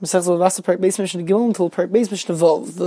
[0.00, 0.06] The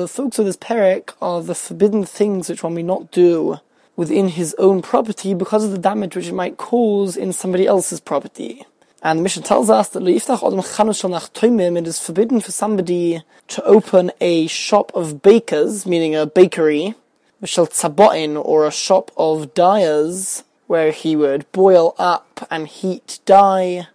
[0.08, 3.60] folks of this parak are the forbidden things which one may not do
[3.96, 8.00] within his own property because of the damage which it might cause in somebody else's
[8.00, 8.66] property.
[9.04, 14.92] And the Mishnah tells us that it is forbidden for somebody to open a shop
[14.96, 16.96] of bakers, meaning a bakery,
[17.40, 23.86] or a shop of dyers, where he would boil up and heat dye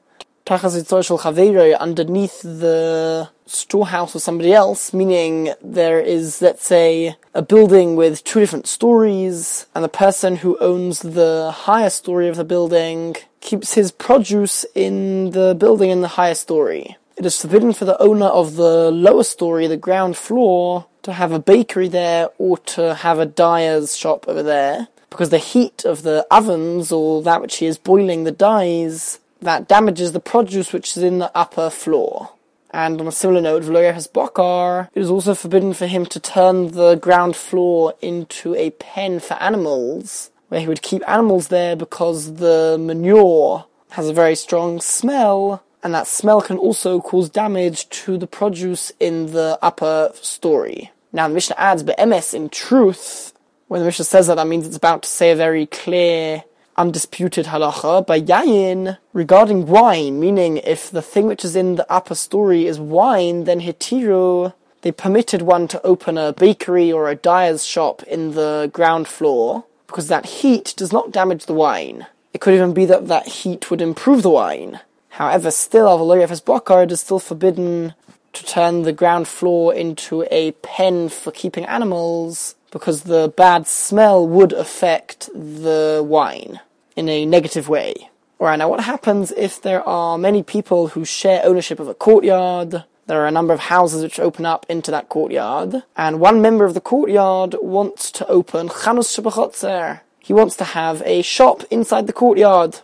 [1.75, 8.41] underneath the storehouse of somebody else, meaning there is, let's say, a building with two
[8.41, 13.93] different stories, and the person who owns the higher story of the building keeps his
[13.93, 16.97] produce in the building in the higher story.
[17.17, 21.33] It is forbidden for the owner of the lower story, the ground floor, to have
[21.33, 26.03] a bakery there or to have a dyer's shop over there, because the heat of
[26.03, 30.97] the ovens or that which he is boiling the dyes that damages the produce which
[30.97, 32.31] is in the upper floor.
[32.71, 36.73] And on a similar note, has Bokar, it is also forbidden for him to turn
[36.73, 42.35] the ground floor into a pen for animals, where he would keep animals there because
[42.35, 48.19] the manure has a very strong smell, and that smell can also cause damage to
[48.19, 50.91] the produce in the upper story.
[51.13, 53.33] Now the Mishnah adds, but MS in truth,
[53.69, 56.45] when the Mishnah says that, that means it's about to say a very clear
[56.79, 62.15] undisputed halacha by yayin regarding wine, meaning if the thing which is in the upper
[62.15, 67.67] story is wine, then hitiru, they permitted one to open a bakery or a dyer's
[67.67, 72.07] shop in the ground floor because that heat does not damage the wine.
[72.33, 74.79] It could even be that that heat would improve the wine.
[75.11, 77.95] However, still, Avaloriafes Bokar, it is still forbidden
[78.35, 84.29] to turn the ground floor into a pen for keeping animals because the bad smell
[84.29, 86.61] would affect the wine
[86.99, 88.11] in a negative way.
[88.41, 92.83] Alright, now what happens if there are many people who share ownership of a courtyard?
[93.07, 96.65] There are a number of houses which open up into that courtyard, and one member
[96.65, 100.01] of the courtyard wants to open Chanus Shabachotzer.
[100.19, 102.81] He wants to have a shop inside the courtyard.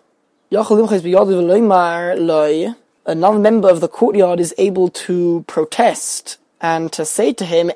[3.07, 7.71] Another member of the courtyard is able to protest and to say to him,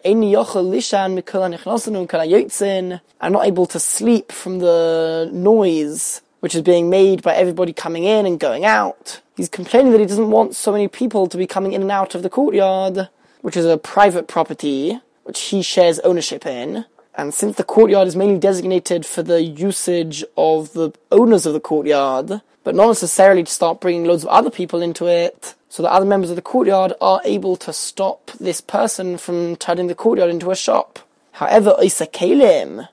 [3.21, 8.05] I'm not able to sleep from the noise which is being made by everybody coming
[8.05, 9.21] in and going out.
[9.37, 12.15] He's complaining that he doesn't want so many people to be coming in and out
[12.15, 13.09] of the courtyard,
[13.41, 16.85] which is a private property, which he shares ownership in.
[17.15, 21.61] And since the courtyard is mainly designated for the usage of the owners of the
[21.61, 25.93] courtyard, but not necessarily to start bringing loads of other people into it, so that
[25.93, 30.31] other members of the courtyard are able to stop this person from turning the courtyard
[30.31, 30.99] into a shop.
[31.39, 32.09] However, Isa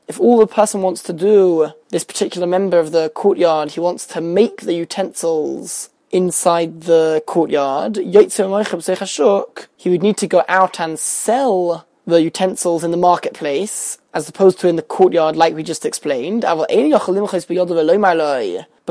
[0.07, 4.06] if all the person wants to do, this particular member of the courtyard, he wants
[4.06, 11.88] to make the utensils inside the courtyard, he would need to go out and sell
[12.05, 16.44] the utensils in the marketplace, as opposed to in the courtyard like we just explained.
[16.44, 16.67] But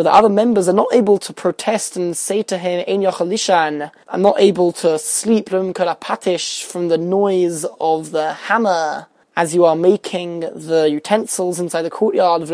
[0.03, 4.73] the other members are not able to protest and say to him, I'm not able
[4.73, 5.73] to sleep from
[6.89, 9.07] the noise of the hammer
[9.37, 12.51] as you are making the utensils inside the courtyard of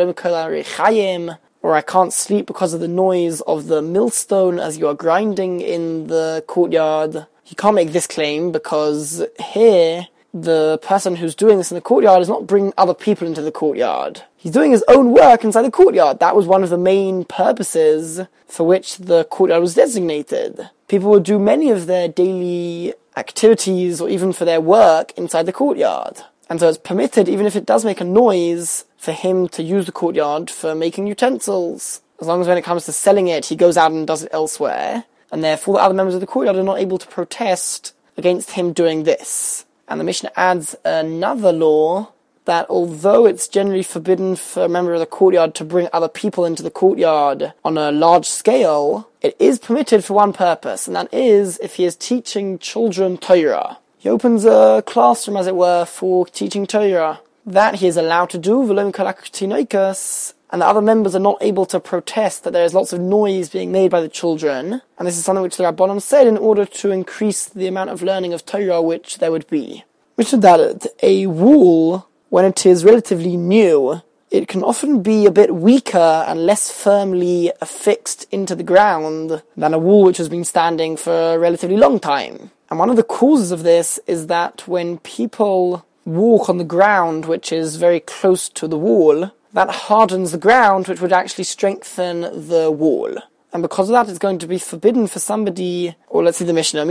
[1.62, 5.60] or I can't sleep because of the noise of the millstone as you are grinding
[5.60, 7.26] in the courtyard.
[7.46, 12.22] You can't make this claim because here the person who's doing this in the courtyard
[12.22, 14.22] is not bringing other people into the courtyard.
[14.36, 16.20] He's doing his own work inside the courtyard.
[16.20, 20.70] That was one of the main purposes for which the courtyard was designated.
[20.88, 25.52] People would do many of their daily activities or even for their work inside the
[25.52, 26.22] courtyard.
[26.50, 29.86] And so it's permitted, even if it does make a noise, for him to use
[29.86, 32.02] the courtyard for making utensils.
[32.20, 34.30] As long as when it comes to selling it, he goes out and does it
[34.32, 35.04] elsewhere.
[35.30, 38.72] And therefore the other members of the courtyard are not able to protest against him
[38.72, 39.64] doing this.
[39.88, 42.12] And the Mishnah adds another law
[42.46, 46.44] that although it's generally forbidden for a member of the courtyard to bring other people
[46.44, 51.12] into the courtyard on a large scale, it is permitted for one purpose, and that
[51.14, 53.78] is if he is teaching children Torah.
[54.00, 57.20] He opens a classroom, as it were, for teaching Torah.
[57.44, 62.44] That he is allowed to do, and the other members are not able to protest
[62.44, 64.80] that there is lots of noise being made by the children.
[64.98, 68.02] And this is something which the Rabbanon said in order to increase the amount of
[68.02, 69.84] learning of Torah which there would be.
[70.16, 75.54] Mishnah Dalet, a wool, when it is relatively new, it can often be a bit
[75.54, 80.96] weaker and less firmly affixed into the ground than a wall which has been standing
[80.96, 82.50] for a relatively long time.
[82.70, 87.26] And one of the causes of this is that when people walk on the ground,
[87.26, 92.20] which is very close to the wall, that hardens the ground, which would actually strengthen
[92.20, 93.16] the wall.
[93.52, 96.52] And because of that, it's going to be forbidden for somebody, or let's see the
[96.52, 96.86] Mishnah,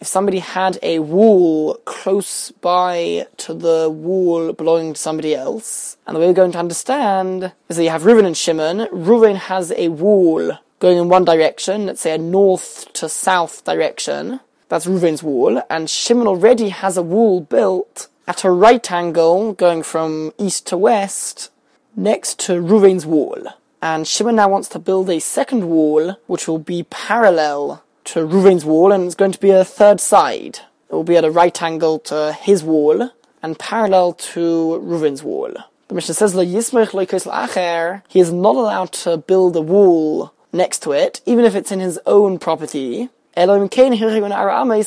[0.00, 6.14] if somebody had a wall close by to the wall belonging to somebody else, and
[6.14, 8.86] the way we're going to understand is that you have Reuven and Shimon.
[8.92, 14.40] Reuven has a wall going in one direction, let's say a north to south direction.
[14.68, 19.82] That's Reuven's wall, and Shimon already has a wall built at a right angle going
[19.82, 21.50] from east to west
[21.96, 23.48] next to Reuven's wall.
[23.82, 28.64] And Shimon now wants to build a second wall, which will be parallel to Reuven's
[28.64, 30.60] wall, and it's going to be a third side.
[30.88, 33.10] It will be at a right angle to his wall,
[33.42, 35.52] and parallel to Reuven's wall.
[35.88, 41.44] The Mishnah says, He is not allowed to build a wall next to it, even
[41.44, 43.08] if it's in his own property,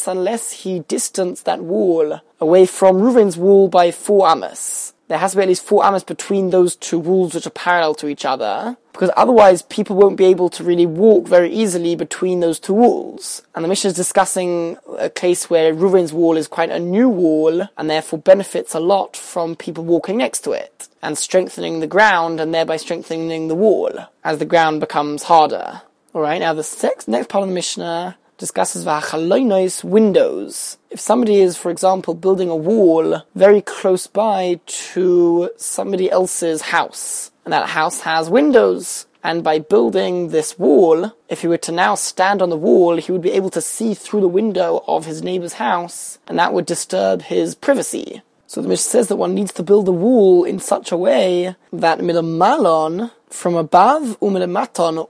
[0.08, 5.38] unless he distanced that wall away from Reuven's wall by four amas there has to
[5.38, 8.76] be at least four amas between those two walls which are parallel to each other,
[8.92, 13.44] because otherwise people won't be able to really walk very easily between those two walls.
[13.54, 17.68] And the Mishnah is discussing a case where Reuven's wall is quite a new wall,
[17.78, 22.40] and therefore benefits a lot from people walking next to it, and strengthening the ground,
[22.40, 23.92] and thereby strengthening the wall,
[24.24, 25.82] as the ground becomes harder.
[26.16, 30.78] Alright, now the next part of the Mishnah discusses v'achaloinos windows.
[30.90, 37.32] If somebody is, for example, building a wall very close by to somebody else's house,
[37.44, 41.96] and that house has windows, and by building this wall, if he were to now
[41.96, 45.24] stand on the wall, he would be able to see through the window of his
[45.24, 48.22] neighbor's house, and that would disturb his privacy.
[48.48, 51.56] So the Mishnah says that one needs to build the wall in such a way
[51.74, 54.32] that milamalon, from above, or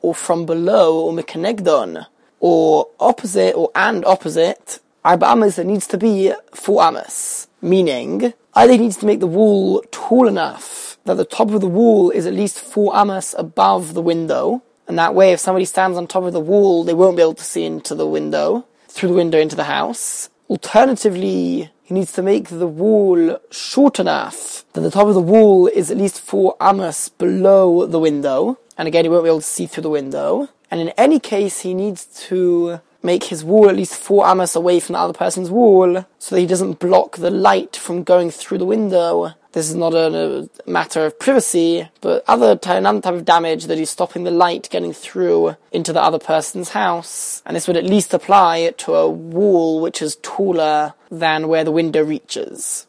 [0.01, 2.05] or from below, or mikanegdon,
[2.47, 7.47] or opposite or and opposite, arba amas, it needs to be four amas.
[7.59, 11.75] Meaning, either he needs to make the wall tall enough that the top of the
[11.81, 15.97] wall is at least four amas above the window, and that way if somebody stands
[15.97, 19.09] on top of the wall, they won't be able to see into the window, through
[19.09, 20.29] the window into the house.
[20.47, 25.65] Alternatively, he needs to make the wall short enough that the top of the wall
[25.65, 29.53] is at least four amas below the window, and again, he won't be able to
[29.55, 30.47] see through the window.
[30.71, 34.79] And in any case, he needs to make his wall at least four amas away
[34.79, 38.57] from the other person's wall so that he doesn't block the light from going through
[38.57, 39.33] the window.
[39.51, 43.65] This is not a, a matter of privacy, but other type, another type of damage
[43.65, 47.41] that he's stopping the light getting through into the other person's house.
[47.45, 51.71] And this would at least apply to a wall which is taller than where the
[51.71, 52.87] window reaches.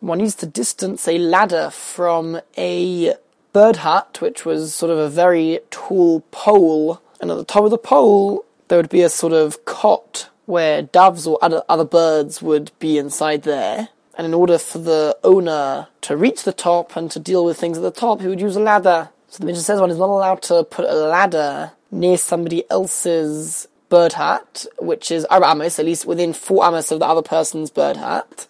[0.00, 3.14] One needs to distance a ladder from a
[3.52, 7.70] bird hut, which was sort of a very tall pole, and at the top of
[7.70, 12.40] the pole there would be a sort of cot where doves or other, other birds
[12.40, 13.88] would be inside there.
[14.16, 17.78] And in order for the owner to reach the top and to deal with things
[17.78, 19.10] at the top, he would use a ladder.
[19.28, 23.66] So the Mishnah says one is not allowed to put a ladder near somebody else's
[23.88, 27.96] bird hut, which is Amos, at least within four Amos of the other person's bird
[27.96, 28.46] hut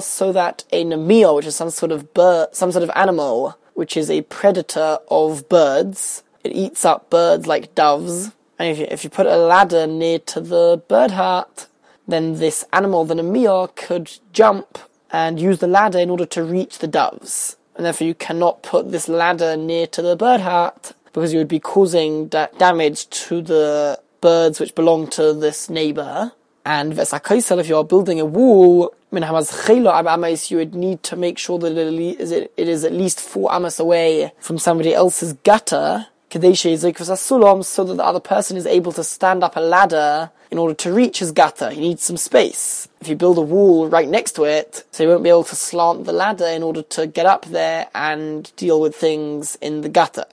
[0.00, 3.96] so that a namio, which is some sort of bird, some sort of animal, which
[3.96, 8.32] is a predator of birds, it eats up birds like doves.
[8.58, 11.66] And if you, if you put a ladder near to the bird hut,
[12.06, 14.78] then this animal, the namio, could jump
[15.10, 17.56] and use the ladder in order to reach the doves.
[17.76, 21.48] And therefore you cannot put this ladder near to the bird hut because you would
[21.48, 26.32] be causing da- damage to the birds which belong to this neighbor.
[26.64, 31.76] And if you are building a wall, you would need to make sure that
[32.56, 38.20] it is at least four amas away from somebody else's gutter, so that the other
[38.20, 41.70] person is able to stand up a ladder in order to reach his gutter.
[41.70, 42.88] He needs some space.
[43.00, 45.56] If you build a wall right next to it, so he won't be able to
[45.56, 49.88] slant the ladder in order to get up there and deal with things in the
[49.88, 50.26] gutter.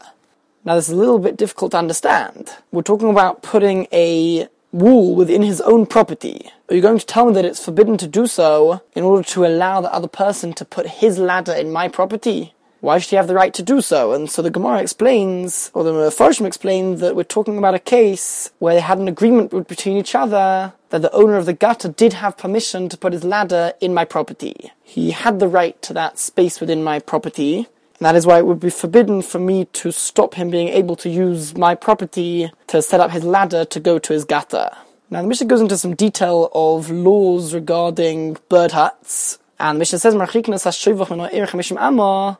[0.65, 2.49] Now this is a little bit difficult to understand.
[2.71, 7.27] We're talking about putting a wall within his own property, are you going to tell
[7.27, 10.65] me that it's forbidden to do so in order to allow the other person to
[10.65, 12.53] put his ladder in my property?
[12.79, 14.13] Why should he have the right to do so?
[14.13, 18.51] And so the Gemara explains, or the Mefarshim explains, that we're talking about a case
[18.59, 22.13] where they had an agreement between each other that the owner of the gutter did
[22.13, 24.71] have permission to put his ladder in my property.
[24.83, 27.67] He had the right to that space within my property,
[27.99, 30.95] and that is why it would be forbidden for me to stop him being able
[30.97, 34.69] to use my property to set up his ladder to go to his gutter.
[35.09, 39.39] Now the Mishnah goes into some detail of laws regarding bird huts.
[39.59, 40.13] And the Mishnah says,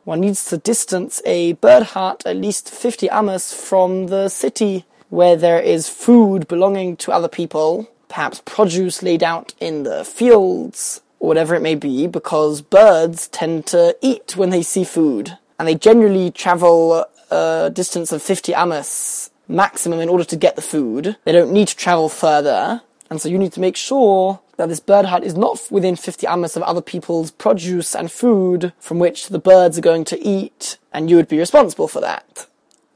[0.04, 5.34] one needs to distance a bird hut at least 50 amas from the city where
[5.34, 11.28] there is food belonging to other people, perhaps produce laid out in the fields, or
[11.28, 15.38] whatever it may be, because birds tend to eat when they see food.
[15.58, 20.62] And they generally travel a distance of 50 amas maximum in order to get the
[20.62, 21.16] food.
[21.24, 24.80] They don't need to travel further, and so you need to make sure that this
[24.80, 29.28] bird hut is not within 50 amas of other people's produce and food from which
[29.28, 32.46] the birds are going to eat, and you would be responsible for that.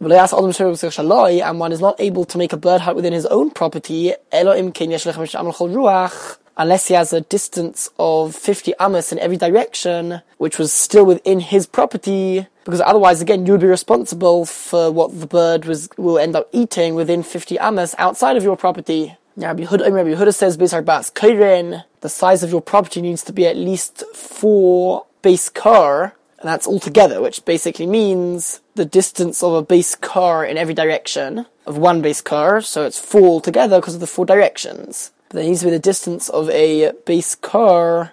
[0.00, 0.10] And
[1.60, 4.98] one is not able to make a bird hut within his own property, unless
[6.88, 11.66] he has a distance of 50 amas in every direction, which was still within his
[11.66, 16.36] property, because otherwise, again, you would be responsible for what the bird was, will end
[16.36, 19.16] up eating within 50 amas outside of your property.
[19.38, 23.56] Yehuda, Rabbi Yehuda says, Bas Kairin, the size of your property needs to be at
[23.56, 29.62] least four base car, and that's all together, which basically means the distance of a
[29.62, 34.00] base car in every direction of one base car, so it's four together because of
[34.00, 35.12] the four directions.
[35.30, 38.12] There needs to be the distance of a base car,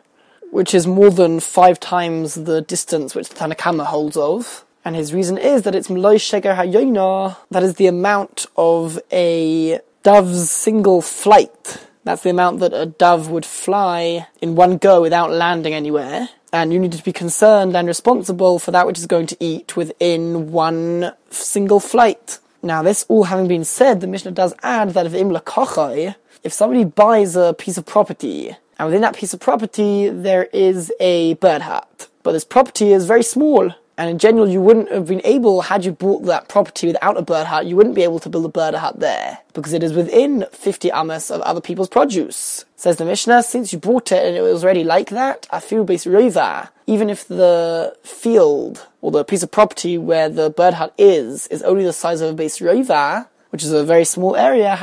[0.51, 4.65] which is more than five times the distance which the Tanna Kamma holds of.
[4.83, 9.79] And his reason is that it's Mloi Sheger Hayoina, that is the amount of a
[10.03, 11.85] dove's single flight.
[12.05, 16.29] That's the amount that a dove would fly in one go without landing anywhere.
[16.51, 19.75] And you need to be concerned and responsible for that which is going to eat
[19.75, 22.39] within one single flight.
[22.63, 26.51] Now, this all having been said, the Mishnah does add that if imla kochai, if
[26.51, 31.35] somebody buys a piece of property, and within that piece of property there is a
[31.35, 35.19] bird hut, but this property is very small, and in general, you wouldn't have been
[35.25, 38.29] able, had you bought that property without a bird hut, you wouldn't be able to
[38.29, 39.39] build a bird hut there.
[39.53, 42.63] Because it is within 50 amas of other people's produce.
[42.77, 46.05] Says the Mishnah, since you bought it and it was already like that, afiru base
[46.05, 51.47] rova, even if the field or the piece of property where the bird hut is
[51.47, 54.77] is only the size of a base rova, which is a very small area,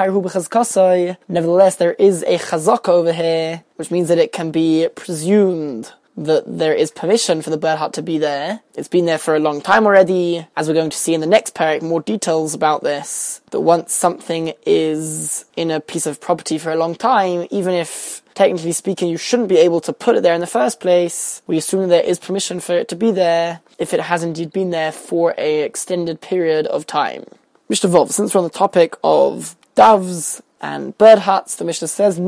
[1.28, 6.44] nevertheless there is a chazaka over here, which means that it can be presumed that
[6.58, 8.60] there is permission for the bird hut to be there.
[8.74, 10.46] It's been there for a long time already.
[10.56, 13.42] As we're going to see in the next parak, more details about this.
[13.50, 18.22] That once something is in a piece of property for a long time, even if
[18.34, 21.58] technically speaking you shouldn't be able to put it there in the first place, we
[21.58, 24.70] assume that there is permission for it to be there if it has indeed been
[24.70, 27.24] there for a extended period of time.
[27.68, 32.20] Mishnah Vov, since we're on the topic of doves and bird huts, the Mishnah says,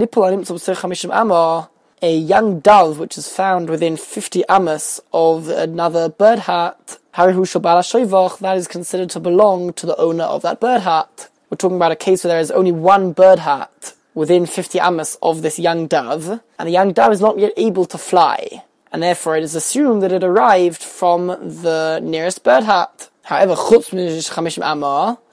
[1.13, 1.69] amar
[2.03, 8.67] a young dove which is found within 50 amas of another bird hut, that is
[8.67, 11.29] considered to belong to the owner of that bird hut.
[11.51, 15.17] We're talking about a case where there is only one bird hut within 50 amas
[15.23, 19.05] of this young dove, and the young dove is not yet able to fly, and
[19.05, 23.09] therefore it is assumed that it arrived from the nearest bird hut.
[23.29, 23.57] However,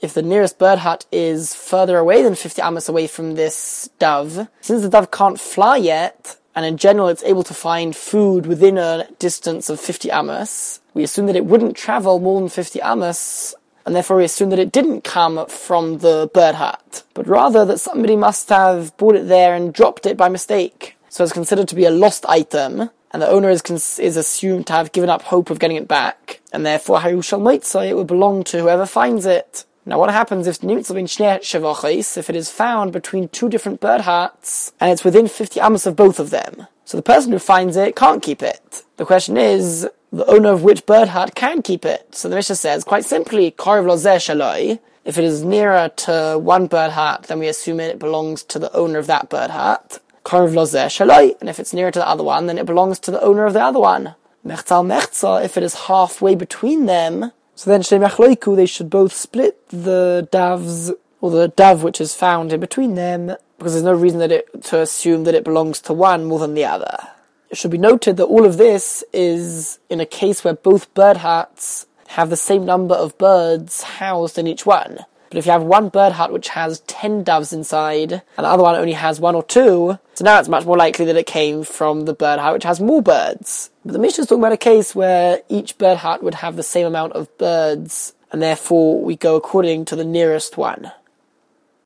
[0.01, 4.49] if the nearest bird hut is further away than 50 amas away from this dove,
[4.59, 8.77] since the dove can't fly yet, and in general it's able to find food within
[8.77, 13.55] a distance of 50 amas, we assume that it wouldn't travel more than 50 amas,
[13.85, 17.79] and therefore we assume that it didn't come from the bird hut, but rather that
[17.79, 20.97] somebody must have brought it there and dropped it by mistake.
[21.07, 24.67] So it's considered to be a lost item, and the owner is, cons- is assumed
[24.67, 27.95] to have given up hope of getting it back, and therefore how shall Harushal it
[27.95, 29.63] would belong to whoever finds it.
[29.85, 30.61] Now, what happens if
[32.17, 35.95] if it is found between two different bird hearts, and it's within 50 amos of
[35.95, 36.67] both of them?
[36.83, 38.83] So the person who finds it can't keep it.
[38.97, 42.15] The question is, the owner of which bird heart can keep it?
[42.15, 43.51] So the Mishnah says, quite simply,
[45.05, 48.73] if it is nearer to one bird heart, then we assume it belongs to the
[48.73, 49.51] owner of that bird
[50.29, 53.53] And if it's nearer to the other one, then it belongs to the owner of
[53.53, 54.15] the other one.
[54.43, 60.91] If it is halfway between them, so then they should both split the doves,
[61.21, 64.63] or the dove which is found in between them, because there's no reason that it,
[64.65, 66.97] to assume that it belongs to one more than the other.
[67.49, 71.17] It should be noted that all of this is in a case where both bird
[71.17, 74.99] huts have the same number of birds housed in each one.
[75.29, 78.63] But if you have one bird hut which has 10 doves inside, and the other
[78.63, 81.63] one only has one or two, so now it's much more likely that it came
[81.63, 83.69] from the bird hut which has more birds.
[83.83, 86.63] But the Mishnah is talking about a case where each bird hut would have the
[86.63, 90.91] same amount of birds, and therefore we go according to the nearest one.